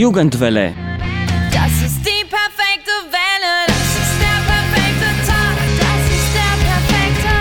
[0.00, 0.74] Jugendwelle.
[1.52, 3.66] Das ist die perfekte Welle.
[3.66, 5.56] Das ist der perfekte Tag.
[5.78, 7.36] Das ist der perfekte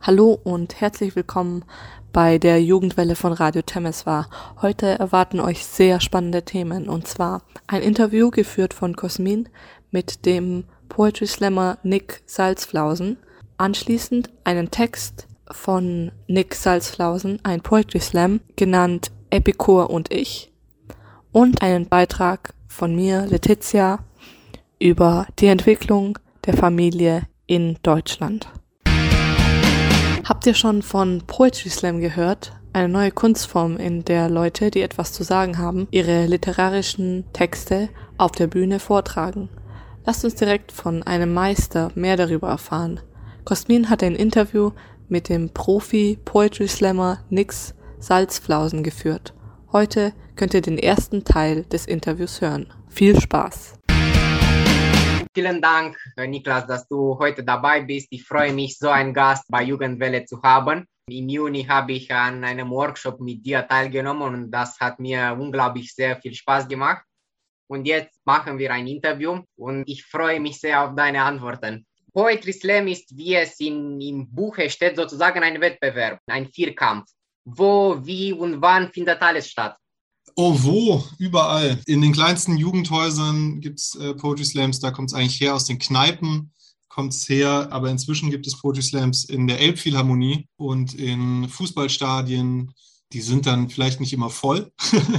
[0.00, 1.64] Hallo und herzlich willkommen
[2.12, 4.28] bei der Jugendwelle von Radio Temeswar.
[4.60, 9.48] Heute erwarten euch sehr spannende Themen und zwar ein Interview geführt von Cosmin
[9.92, 13.18] mit dem Poetry Slammer Nick Salzflausen,
[13.56, 20.52] anschließend einen Text von Nick Salzflausen, ein Poetry Slam, genannt Epicur und ich,
[21.32, 24.00] und einen Beitrag von mir, Letizia,
[24.78, 28.48] über die Entwicklung der Familie in Deutschland.
[30.24, 32.52] Habt ihr schon von Poetry Slam gehört?
[32.72, 38.30] Eine neue Kunstform, in der Leute, die etwas zu sagen haben, ihre literarischen Texte auf
[38.32, 39.48] der Bühne vortragen.
[40.06, 43.00] Lasst uns direkt von einem Meister mehr darüber erfahren.
[43.44, 44.70] Cosmin hat ein Interview
[45.10, 49.34] mit dem Profi Poetry Slammer Nix Salzflausen geführt.
[49.72, 52.72] Heute könnt ihr den ersten Teil des Interviews hören.
[52.88, 53.74] Viel Spaß!
[55.32, 58.08] Vielen Dank, Niklas, dass du heute dabei bist.
[58.10, 60.86] Ich freue mich, so einen Gast bei Jugendwelle zu haben.
[61.08, 65.94] Im Juni habe ich an einem Workshop mit dir teilgenommen und das hat mir unglaublich
[65.94, 67.04] sehr viel Spaß gemacht.
[67.68, 71.86] Und jetzt machen wir ein Interview und ich freue mich sehr auf deine Antworten.
[72.12, 77.06] Poetry Slam ist, wie es in, im Buche steht, sozusagen ein Wettbewerb, ein Vierkampf.
[77.44, 79.76] Wo, wie und wann findet alles statt?
[80.36, 81.04] Oh, wo?
[81.18, 81.80] Überall.
[81.86, 85.64] In den kleinsten Jugendhäusern gibt es äh, Poetry Slams, da kommt es eigentlich her aus
[85.64, 86.52] den Kneipen,
[86.88, 92.72] kommt es her, aber inzwischen gibt es Poetry Slams in der Elbphilharmonie und in Fußballstadien.
[93.12, 94.70] Die sind dann vielleicht nicht immer voll,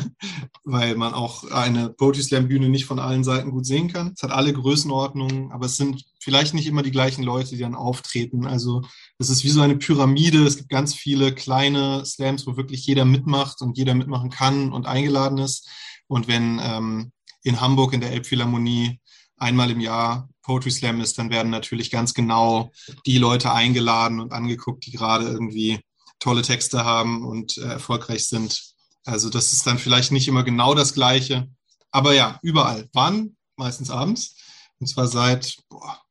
[0.64, 4.14] weil man auch eine Poetry Slam Bühne nicht von allen Seiten gut sehen kann.
[4.16, 7.76] Es hat alle Größenordnungen, aber es sind vielleicht nicht immer die gleichen Leute, die dann
[7.76, 8.48] auftreten.
[8.48, 8.82] Also
[9.18, 10.46] es ist wie so eine Pyramide.
[10.46, 14.86] Es gibt ganz viele kleine Slams, wo wirklich jeder mitmacht und jeder mitmachen kann und
[14.86, 15.68] eingeladen ist.
[16.08, 17.12] Und wenn ähm,
[17.44, 19.00] in Hamburg in der Elbphilharmonie
[19.38, 22.72] einmal im Jahr Poetry Slam ist, dann werden natürlich ganz genau
[23.06, 25.80] die Leute eingeladen und angeguckt, die gerade irgendwie
[26.22, 28.74] tolle Texte haben und äh, erfolgreich sind.
[29.04, 31.50] Also das ist dann vielleicht nicht immer genau das Gleiche.
[31.92, 32.88] Aber ja, überall.
[32.94, 33.36] Wann?
[33.58, 34.38] Meistens abends.
[34.80, 36.02] Und zwar seit, boah,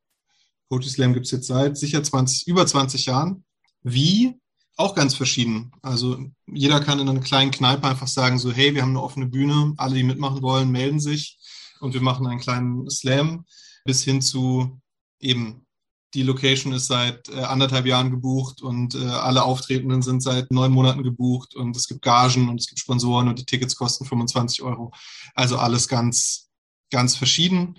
[0.68, 3.44] Poetry Slam gibt es jetzt seit sicher 20, über 20 Jahren.
[3.82, 4.36] Wie?
[4.76, 5.72] Auch ganz verschieden.
[5.82, 9.26] Also jeder kann in einer kleinen Kneipe einfach sagen, so, hey, wir haben eine offene
[9.26, 11.38] Bühne, alle, die mitmachen wollen, melden sich
[11.80, 13.44] und wir machen einen kleinen Slam
[13.84, 14.80] bis hin zu
[15.18, 15.66] eben
[16.14, 20.72] die Location ist seit äh, anderthalb Jahren gebucht und äh, alle Auftretenden sind seit neun
[20.72, 24.62] Monaten gebucht und es gibt Gagen und es gibt Sponsoren und die Tickets kosten 25
[24.62, 24.92] Euro.
[25.34, 26.50] Also alles ganz,
[26.90, 27.78] ganz verschieden.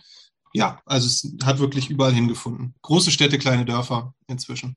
[0.53, 2.73] Ja, also es hat wirklich überall hingefunden.
[2.81, 4.75] Große Städte, kleine Dörfer inzwischen.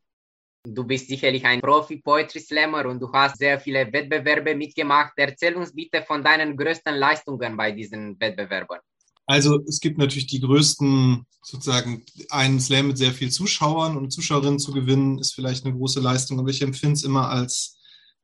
[0.66, 5.12] Du bist sicherlich ein Profi-Poetry-Slammer und du hast sehr viele Wettbewerbe mitgemacht.
[5.16, 8.78] Erzähl uns bitte von deinen größten Leistungen bei diesen Wettbewerben.
[9.26, 14.58] Also es gibt natürlich die größten, sozusagen einen Slam mit sehr vielen Zuschauern und Zuschauerinnen
[14.58, 17.78] zu gewinnen, ist vielleicht eine große Leistung, aber ich empfinde es immer als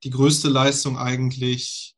[0.04, 1.94] die größte Leistung eigentlich,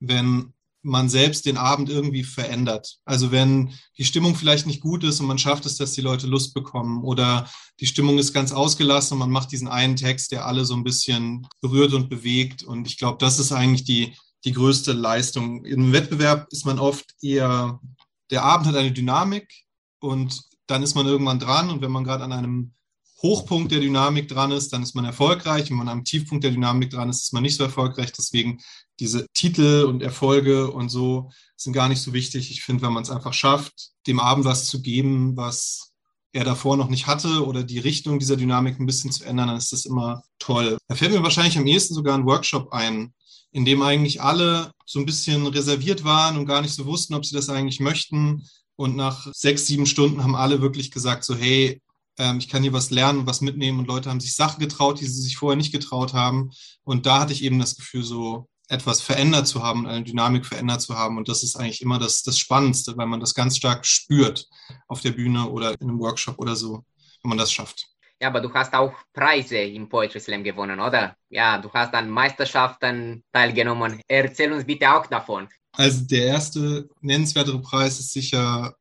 [0.00, 0.52] wenn
[0.82, 2.98] man selbst den Abend irgendwie verändert.
[3.04, 6.28] Also wenn die Stimmung vielleicht nicht gut ist und man schafft es, dass die Leute
[6.28, 10.46] Lust bekommen oder die Stimmung ist ganz ausgelassen und man macht diesen einen Text, der
[10.46, 12.62] alle so ein bisschen berührt und bewegt.
[12.62, 14.14] Und ich glaube, das ist eigentlich die,
[14.44, 15.64] die größte Leistung.
[15.64, 17.80] Im Wettbewerb ist man oft eher
[18.30, 19.48] der Abend hat eine Dynamik
[20.00, 22.72] und dann ist man irgendwann dran und wenn man gerade an einem
[23.22, 25.70] Hochpunkt der Dynamik dran ist, dann ist man erfolgreich.
[25.70, 28.12] Wenn man am Tiefpunkt der Dynamik dran ist, ist man nicht so erfolgreich.
[28.12, 28.60] Deswegen
[29.00, 32.50] diese Titel und Erfolge und so sind gar nicht so wichtig.
[32.50, 35.92] Ich finde, wenn man es einfach schafft, dem Abend was zu geben, was
[36.32, 39.56] er davor noch nicht hatte oder die Richtung dieser Dynamik ein bisschen zu ändern, dann
[39.56, 40.76] ist das immer toll.
[40.86, 43.14] Da fällt mir wahrscheinlich am ehesten sogar ein Workshop ein,
[43.56, 47.24] in dem eigentlich alle so ein bisschen reserviert waren und gar nicht so wussten, ob
[47.24, 48.46] sie das eigentlich möchten.
[48.76, 51.80] Und nach sechs, sieben Stunden haben alle wirklich gesagt, so, hey,
[52.18, 53.78] ähm, ich kann hier was lernen was mitnehmen.
[53.78, 56.50] Und Leute haben sich Sachen getraut, die sie sich vorher nicht getraut haben.
[56.84, 60.82] Und da hatte ich eben das Gefühl, so etwas verändert zu haben, eine Dynamik verändert
[60.82, 61.16] zu haben.
[61.16, 64.46] Und das ist eigentlich immer das, das Spannendste, weil man das ganz stark spürt
[64.86, 66.84] auf der Bühne oder in einem Workshop oder so,
[67.22, 67.86] wenn man das schafft.
[68.20, 71.14] Ja, aber du hast auch Preise im Poetry Slam gewonnen, oder?
[71.28, 74.00] Ja, du hast an Meisterschaften teilgenommen.
[74.08, 75.48] Erzähl uns bitte auch davon.
[75.72, 78.74] Also der erste nennenswertere Preis ist sicher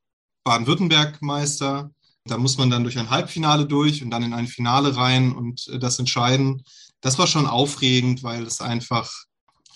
[0.45, 1.91] Baden-Württemberg-Meister.
[2.23, 5.67] Da muss man dann durch ein Halbfinale durch und dann in ein Finale rein und
[5.67, 6.63] äh, das entscheiden.
[7.01, 9.11] Das war schon aufregend, weil es einfach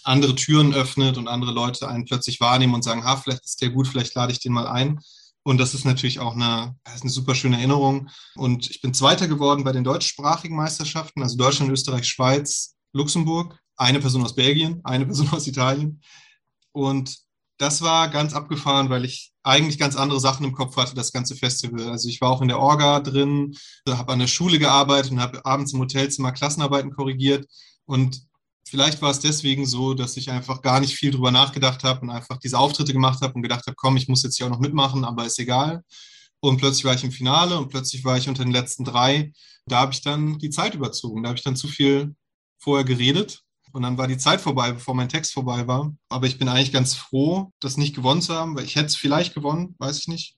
[0.03, 3.69] andere Türen öffnet und andere Leute einen plötzlich wahrnehmen und sagen, ha, vielleicht ist der
[3.69, 4.99] gut, vielleicht lade ich den mal ein.
[5.43, 8.09] Und das ist natürlich auch eine, eine super schöne Erinnerung.
[8.35, 13.57] Und ich bin Zweiter geworden bei den deutschsprachigen Meisterschaften, also Deutschland, Österreich, Schweiz, Luxemburg.
[13.77, 16.01] eine Person aus Belgien, eine Person aus Italien.
[16.73, 17.17] Und
[17.57, 21.35] das war ganz abgefahren, weil ich eigentlich ganz andere Sachen im Kopf hatte, das ganze
[21.35, 21.89] Festival.
[21.89, 23.55] Also ich war auch in der Orga drin,
[23.87, 27.47] habe an der Schule gearbeitet und habe abends im Hotelzimmer Klassenarbeiten korrigiert.
[27.85, 28.28] Und
[28.65, 32.09] vielleicht war es deswegen so, dass ich einfach gar nicht viel drüber nachgedacht habe und
[32.09, 34.59] einfach diese Auftritte gemacht habe und gedacht habe, komm, ich muss jetzt hier auch noch
[34.59, 35.83] mitmachen, aber ist egal.
[36.39, 39.33] Und plötzlich war ich im Finale und plötzlich war ich unter den letzten drei.
[39.65, 41.23] Da habe ich dann die Zeit überzogen.
[41.23, 42.15] Da habe ich dann zu viel
[42.57, 45.93] vorher geredet und dann war die Zeit vorbei, bevor mein Text vorbei war.
[46.09, 48.95] Aber ich bin eigentlich ganz froh, das nicht gewonnen zu haben, weil ich hätte es
[48.95, 50.37] vielleicht gewonnen, weiß ich nicht.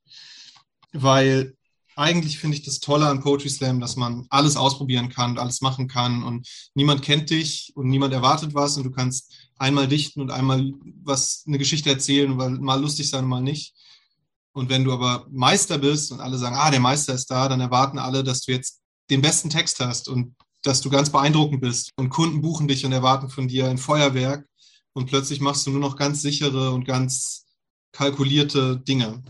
[0.91, 1.55] Weil
[2.01, 5.87] eigentlich finde ich das Tolle an Poetry Slam, dass man alles ausprobieren kann, alles machen
[5.87, 10.31] kann und niemand kennt dich und niemand erwartet was und du kannst einmal dichten und
[10.31, 13.75] einmal was, eine Geschichte erzählen, weil mal lustig sein, mal nicht.
[14.53, 17.61] Und wenn du aber Meister bist und alle sagen, ah, der Meister ist da, dann
[17.61, 21.91] erwarten alle, dass du jetzt den besten Text hast und dass du ganz beeindruckend bist.
[21.97, 24.45] Und Kunden buchen dich und erwarten von dir ein Feuerwerk.
[24.93, 27.45] Und plötzlich machst du nur noch ganz sichere und ganz
[27.91, 29.23] kalkulierte Dinge.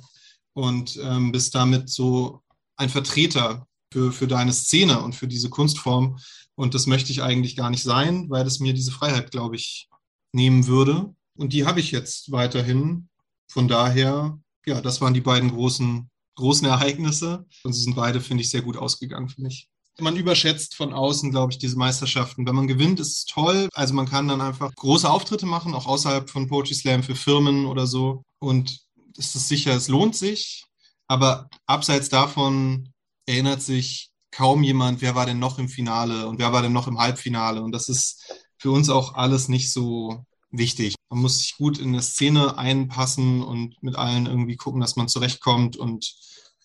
[0.53, 2.40] Und ähm, bist damit so
[2.81, 6.19] ein Vertreter für, für deine Szene und für diese Kunstform.
[6.55, 9.87] Und das möchte ich eigentlich gar nicht sein, weil es mir diese Freiheit, glaube ich,
[10.33, 11.13] nehmen würde.
[11.35, 13.07] Und die habe ich jetzt weiterhin.
[13.47, 17.45] Von daher, ja, das waren die beiden großen, großen Ereignisse.
[17.63, 19.69] Und sie sind beide, finde ich, sehr gut ausgegangen für mich
[20.01, 22.45] man überschätzt von außen, glaube ich, diese Meisterschaften.
[22.45, 23.69] Wenn man gewinnt, ist es toll.
[23.73, 27.65] Also man kann dann einfach große Auftritte machen, auch außerhalb von Poetry Slam für Firmen
[27.65, 28.23] oder so.
[28.39, 28.81] Und
[29.17, 30.65] es ist sicher, es lohnt sich.
[31.11, 32.93] Aber abseits davon
[33.25, 36.87] erinnert sich kaum jemand, wer war denn noch im Finale und wer war denn noch
[36.87, 37.61] im Halbfinale.
[37.61, 40.95] Und das ist für uns auch alles nicht so wichtig.
[41.09, 45.09] Man muss sich gut in eine Szene einpassen und mit allen irgendwie gucken, dass man
[45.09, 46.15] zurechtkommt und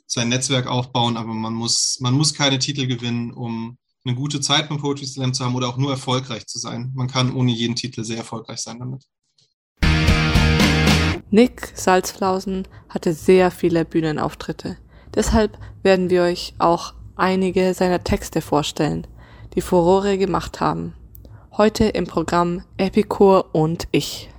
[0.07, 4.69] sein Netzwerk aufbauen, aber man muss, man muss keine Titel gewinnen, um eine gute Zeit
[4.69, 6.93] beim Poetry Slam zu haben oder auch nur erfolgreich zu sein.
[6.95, 9.09] Man kann ohne jeden Titel sehr erfolgreich sein damit.
[11.31, 14.77] Nick Salzflausen hatte sehr viele Bühnenauftritte.
[15.13, 19.09] Deshalb werden wir euch auch einige seiner Texte vorstellen,
[19.57, 20.95] die Furore gemacht haben.
[21.57, 24.31] Heute im Programm Epikur und ich.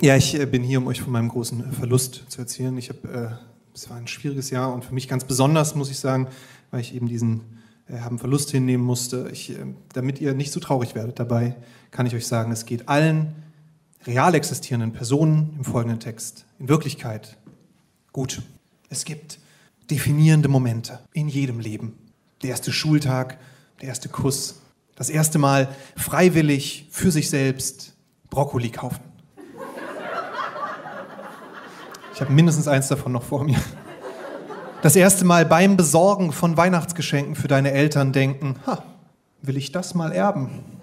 [0.00, 2.78] Ja, ich äh, bin hier, um euch von meinem großen Verlust zu erzählen.
[2.78, 5.98] Ich habe äh, es war ein schwieriges Jahr und für mich ganz besonders, muss ich
[5.98, 6.28] sagen,
[6.70, 7.40] weil ich eben diesen
[7.88, 9.28] äh, haben Verlust hinnehmen musste.
[9.32, 9.56] Ich, äh,
[9.92, 11.56] damit ihr nicht so traurig werdet dabei,
[11.90, 13.34] kann ich euch sagen, es geht allen
[14.06, 17.36] real existierenden Personen im folgenden Text in Wirklichkeit
[18.12, 18.42] gut.
[18.88, 19.38] Es gibt
[19.90, 21.98] definierende Momente in jedem Leben.
[22.42, 23.38] Der erste Schultag,
[23.80, 24.60] der erste Kuss,
[24.96, 27.94] das erste Mal freiwillig für sich selbst
[28.30, 29.00] Brokkoli kaufen.
[32.14, 33.58] Ich habe mindestens eins davon noch vor mir.
[34.82, 38.82] Das erste Mal beim Besorgen von Weihnachtsgeschenken für deine Eltern denken, ha,
[39.42, 40.79] will ich das mal erben?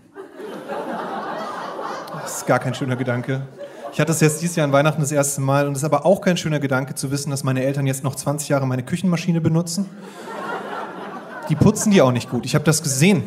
[2.38, 3.48] Das ist gar kein schöner Gedanke.
[3.92, 6.06] Ich hatte es jetzt dieses Jahr an Weihnachten das erste Mal und es ist aber
[6.06, 9.42] auch kein schöner Gedanke zu wissen, dass meine Eltern jetzt noch 20 Jahre meine Küchenmaschine
[9.42, 9.90] benutzen.
[11.50, 12.46] Die putzen die auch nicht gut.
[12.46, 13.24] Ich habe das gesehen.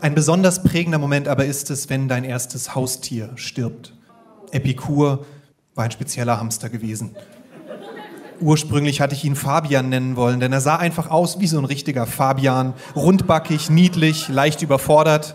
[0.00, 3.92] Ein besonders prägender Moment aber ist es, wenn dein erstes Haustier stirbt.
[4.50, 5.26] Epikur
[5.74, 7.14] war ein spezieller Hamster gewesen.
[8.40, 11.66] Ursprünglich hatte ich ihn Fabian nennen wollen, denn er sah einfach aus wie so ein
[11.66, 12.72] richtiger Fabian.
[12.96, 15.34] Rundbackig, niedlich, leicht überfordert.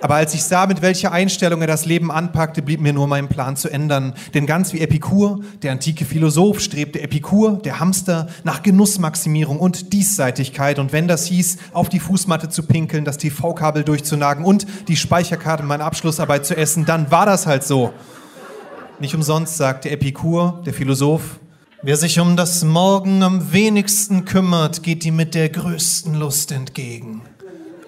[0.00, 3.28] Aber als ich sah, mit welcher Einstellung er das Leben anpackte, blieb mir nur mein
[3.28, 4.12] Plan zu ändern.
[4.34, 10.78] Denn ganz wie Epikur, der antike Philosoph, strebte Epikur, der Hamster, nach Genussmaximierung und Diesseitigkeit.
[10.78, 15.62] Und wenn das hieß, auf die Fußmatte zu pinkeln, das TV-Kabel durchzunagen und die Speicherkarte
[15.62, 17.92] meiner Abschlussarbeit zu essen, dann war das halt so.
[18.98, 21.38] Nicht umsonst sagte Epikur, der Philosoph,
[21.82, 27.22] wer sich um das Morgen am wenigsten kümmert, geht ihm mit der größten Lust entgegen.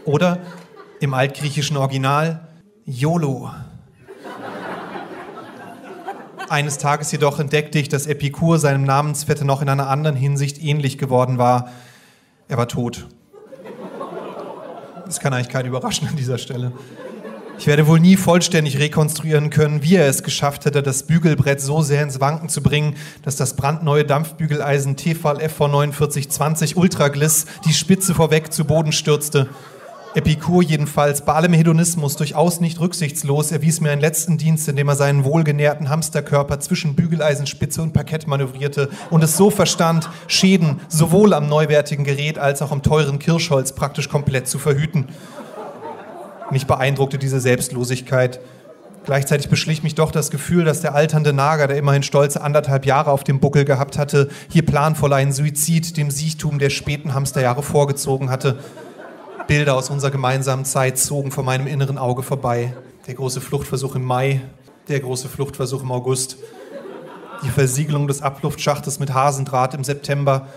[0.05, 0.39] Oder
[1.01, 2.41] im altgriechischen Original,
[2.85, 3.51] YOLO.
[6.49, 10.97] Eines Tages jedoch entdeckte ich, dass Epikur seinem Namensvetter noch in einer anderen Hinsicht ähnlich
[10.97, 11.71] geworden war.
[12.49, 13.07] Er war tot.
[15.05, 16.73] Das kann eigentlich keinen überraschen an dieser Stelle.
[17.59, 21.83] Ich werde wohl nie vollständig rekonstruieren können, wie er es geschafft hätte, das Bügelbrett so
[21.83, 28.15] sehr ins Wanken zu bringen, dass das brandneue Dampfbügeleisen Tefal FV 4920 Ultragliss die Spitze
[28.15, 29.49] vorweg zu Boden stürzte.
[30.15, 34.97] Epikur jedenfalls, bei allem Hedonismus durchaus nicht rücksichtslos, erwies mir einen letzten Dienst, indem er
[34.97, 41.49] seinen wohlgenährten Hamsterkörper zwischen Bügeleisenspitze und Parkett manövrierte und es so verstand, Schäden sowohl am
[41.49, 45.09] neuwertigen Gerät als auch am teuren Kirschholz praktisch komplett zu verhüten.
[46.51, 48.41] Mich beeindruckte diese Selbstlosigkeit.
[49.05, 53.11] Gleichzeitig beschlich mich doch das Gefühl, dass der alternde Nager, der immerhin stolze anderthalb Jahre
[53.11, 58.31] auf dem Buckel gehabt hatte, hier planvoll einen Suizid dem Siechtum der späten Hamsterjahre vorgezogen
[58.31, 58.59] hatte.
[59.49, 62.75] Bilder aus unserer gemeinsamen Zeit zogen vor meinem inneren Auge vorbei.
[63.07, 64.43] Der große Fluchtversuch im Mai,
[64.89, 66.37] der große Fluchtversuch im August,
[67.43, 70.49] die Versiegelung des Abluftschachtes mit Hasendraht im September.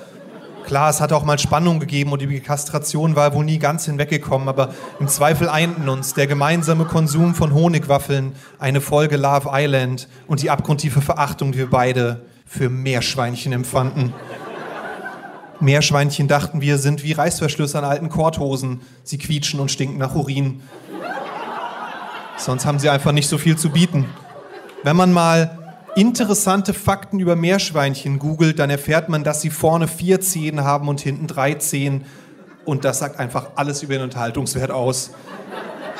[0.65, 4.49] Klar, es hat auch mal Spannung gegeben und die Kastration war wohl nie ganz hinweggekommen,
[4.49, 10.41] aber im Zweifel einten uns der gemeinsame Konsum von Honigwaffeln, eine Folge Love Island und
[10.41, 14.13] die abgrundtiefe Verachtung, die wir beide für Meerschweinchen empfanden.
[15.61, 18.81] Meerschweinchen dachten wir, sind wie Reißverschlüsse an alten Korthosen.
[19.03, 20.61] Sie quietschen und stinken nach Urin.
[22.37, 24.05] Sonst haben sie einfach nicht so viel zu bieten.
[24.83, 30.21] Wenn man mal interessante Fakten über Meerschweinchen googelt, dann erfährt man, dass sie vorne vier
[30.21, 32.05] Zehen haben und hinten drei Zehen.
[32.65, 35.11] Und das sagt einfach alles über den Unterhaltungswert aus.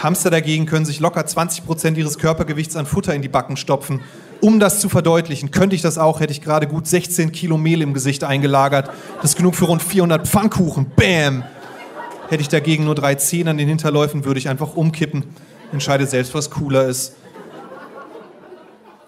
[0.03, 4.01] Hamster dagegen können sich locker 20 Prozent ihres Körpergewichts an Futter in die Backen stopfen.
[4.39, 7.81] Um das zu verdeutlichen, könnte ich das auch, hätte ich gerade gut 16 Kilo Mehl
[7.81, 8.89] im Gesicht eingelagert.
[9.21, 10.91] Das ist genug für rund 400 Pfannkuchen.
[10.95, 11.43] Bam!
[12.29, 15.25] Hätte ich dagegen nur drei Zehen an den Hinterläufen, würde ich einfach umkippen.
[15.71, 17.13] Entscheide selbst, was cooler ist.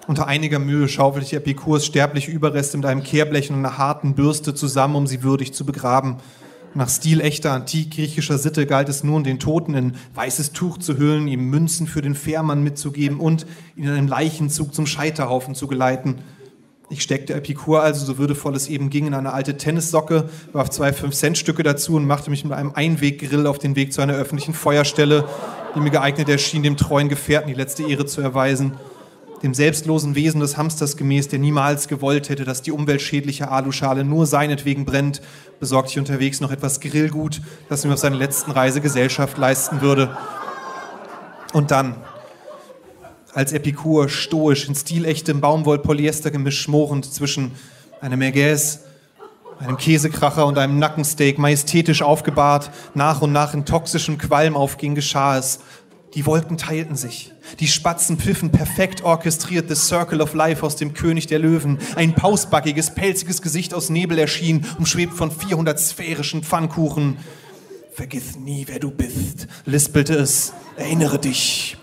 [0.05, 4.53] Unter einiger Mühe schaufelte ich Epikurs sterbliche Überreste mit einem Kehrblech und einer harten Bürste
[4.53, 6.17] zusammen, um sie würdig zu begraben.
[6.75, 11.49] Nach stilechter antik-griechischer Sitte galt es nun, den Toten in weißes Tuch zu hüllen, ihm
[11.49, 16.19] Münzen für den Fährmann mitzugeben und ihn in einem Leichenzug zum Scheiterhaufen zu geleiten.
[16.89, 20.89] Ich steckte Epikur also, so würdevoll es eben ging, in eine alte Tennissocke, warf zwei
[20.89, 25.25] 5-Cent-Stücke dazu und machte mich mit einem Einweggrill auf den Weg zu einer öffentlichen Feuerstelle,
[25.75, 28.73] die mir geeignet erschien, dem treuen Gefährten die letzte Ehre zu erweisen
[29.43, 34.25] dem selbstlosen Wesen des Hamsters gemäß, der niemals gewollt hätte, dass die umweltschädliche Aluschale nur
[34.25, 35.21] seinetwegen brennt,
[35.59, 40.17] besorgte ich unterwegs noch etwas Grillgut, das mir auf seiner letzten Reise Gesellschaft leisten würde.
[41.51, 41.97] Und dann,
[43.33, 47.51] als Epikur stoisch in stilechtem Baumwoll-Polyester-Gemisch schmorend zwischen
[47.99, 48.79] einer Merguez,
[49.59, 55.37] einem Käsekracher und einem Nackensteak majestätisch aufgebahrt, nach und nach in toxischem Qualm aufging, geschah
[55.37, 55.59] es,
[56.15, 57.31] die Wolken teilten sich.
[57.59, 61.79] Die Spatzen pfiffen perfekt orchestriert The Circle of Life aus dem König der Löwen.
[61.95, 67.17] Ein pausbackiges, pelziges Gesicht aus Nebel erschien, umschwebt von 400 sphärischen Pfannkuchen.
[67.93, 70.53] Vergiss nie, wer du bist, lispelte es.
[70.77, 71.77] Erinnere dich.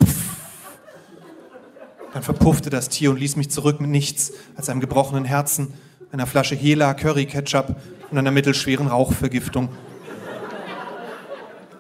[2.12, 5.74] Dann verpuffte das Tier und ließ mich zurück mit nichts als einem gebrochenen Herzen,
[6.12, 7.76] einer Flasche Hela Curry Ketchup
[8.10, 9.68] und einer mittelschweren Rauchvergiftung.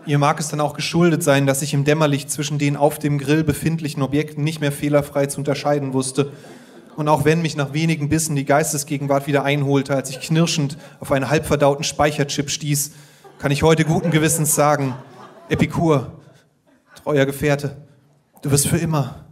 [0.06, 3.18] Ihr mag es dann auch geschuldet sein, dass ich im Dämmerlicht zwischen den auf dem
[3.18, 6.32] Grill befindlichen Objekten nicht mehr fehlerfrei zu unterscheiden wusste.
[6.96, 11.12] Und auch wenn mich nach wenigen Bissen die Geistesgegenwart wieder einholte, als ich knirschend auf
[11.12, 12.92] einen halbverdauten Speicherchip stieß,
[13.38, 14.94] kann ich heute guten Gewissens sagen,
[15.48, 16.12] Epikur,
[17.02, 17.76] treuer Gefährte,
[18.42, 19.24] du wirst für immer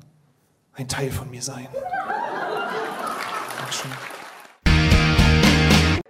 [0.74, 1.68] ein Teil von mir sein.
[3.58, 3.90] Dankeschön.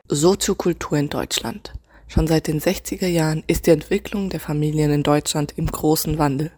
[0.08, 1.72] Soziokultur in Deutschland.
[2.08, 6.50] Schon seit den 60er Jahren ist die Entwicklung der Familien in Deutschland im großen Wandel.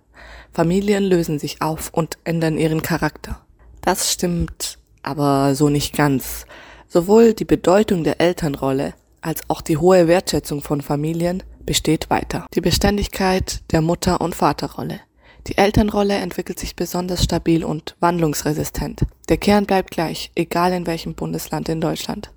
[0.52, 3.40] Familien lösen sich auf und ändern ihren Charakter.
[3.82, 6.46] Das stimmt aber so nicht ganz.
[6.86, 12.46] Sowohl die Bedeutung der Elternrolle als auch die hohe Wertschätzung von Familien besteht weiter.
[12.54, 15.00] Die Beständigkeit der Mutter- und Vaterrolle.
[15.46, 19.02] Die Elternrolle entwickelt sich besonders stabil und wandlungsresistent.
[19.30, 22.32] Der Kern bleibt gleich, egal in welchem Bundesland in Deutschland.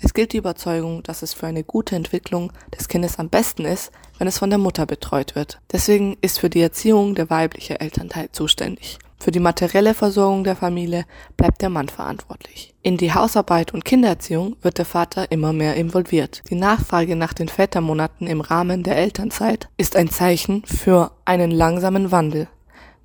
[0.00, 3.92] Es gilt die Überzeugung, dass es für eine gute Entwicklung des Kindes am besten ist,
[4.16, 5.60] wenn es von der Mutter betreut wird.
[5.70, 8.98] Deswegen ist für die Erziehung der weibliche Elternteil zuständig.
[9.20, 11.04] Für die materielle Versorgung der Familie
[11.36, 12.72] bleibt der Mann verantwortlich.
[12.80, 16.40] In die Hausarbeit und Kindererziehung wird der Vater immer mehr involviert.
[16.48, 22.10] Die Nachfrage nach den Vätermonaten im Rahmen der Elternzeit ist ein Zeichen für einen langsamen
[22.10, 22.48] Wandel.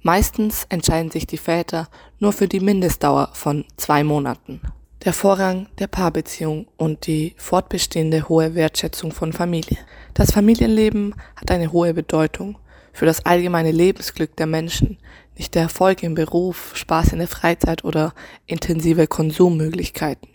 [0.06, 1.88] Meistens entscheiden sich die Väter
[2.20, 4.60] nur für die Mindestdauer von zwei Monaten
[5.06, 9.78] der Vorrang der Paarbeziehung und die fortbestehende hohe Wertschätzung von Familie.
[10.14, 12.58] Das Familienleben hat eine hohe Bedeutung
[12.94, 14.98] für das allgemeine Lebensglück der Menschen,
[15.38, 18.14] nicht der Erfolg im Beruf, Spaß in der Freizeit oder
[18.46, 20.30] intensive Konsummöglichkeiten,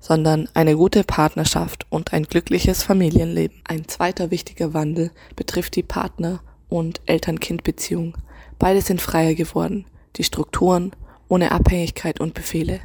[0.00, 3.60] sondern eine gute Partnerschaft und ein glückliches Familienleben.
[3.64, 8.16] Ein zweiter wichtiger Wandel betrifft die Partner- und Eltern-Kind-Beziehung.
[8.58, 10.92] Beide sind freier geworden, die Strukturen
[11.28, 12.80] ohne Abhängigkeit und Befehle.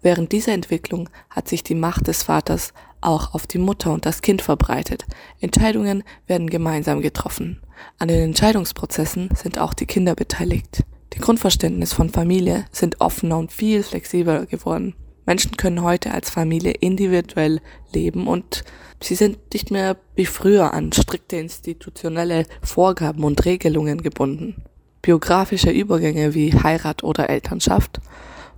[0.00, 4.22] Während dieser Entwicklung hat sich die Macht des Vaters auch auf die Mutter und das
[4.22, 5.04] Kind verbreitet.
[5.40, 7.60] Entscheidungen werden gemeinsam getroffen.
[7.98, 10.84] An den Entscheidungsprozessen sind auch die Kinder beteiligt.
[11.14, 14.94] Die Grundverständnis von Familie sind offener und viel flexibler geworden.
[15.26, 17.60] Menschen können heute als Familie individuell
[17.92, 18.64] leben und
[19.02, 24.62] sie sind nicht mehr wie früher an strikte institutionelle Vorgaben und Regelungen gebunden.
[25.02, 28.00] Biografische Übergänge wie Heirat oder Elternschaft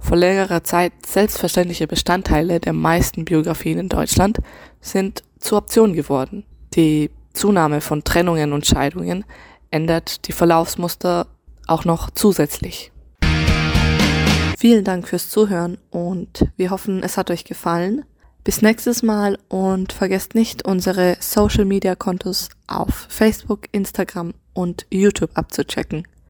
[0.01, 4.39] vor längerer Zeit selbstverständliche Bestandteile der meisten Biografien in Deutschland
[4.81, 6.45] sind zur Option geworden.
[6.75, 9.25] Die Zunahme von Trennungen und Scheidungen
[9.71, 11.27] ändert die Verlaufsmuster
[11.67, 12.91] auch noch zusätzlich.
[14.59, 18.05] Vielen Dank fürs Zuhören und wir hoffen, es hat euch gefallen.
[18.43, 25.31] Bis nächstes Mal und vergesst nicht, unsere Social Media Kontos auf Facebook, Instagram und YouTube
[25.35, 26.07] abzuchecken.